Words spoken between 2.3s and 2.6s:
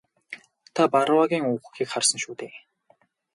дээ?